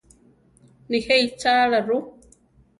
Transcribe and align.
Nijé 0.89 1.15
ichála 1.27 1.79
ru? 1.87 1.99